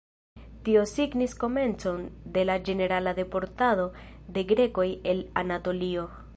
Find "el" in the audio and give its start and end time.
5.15-5.25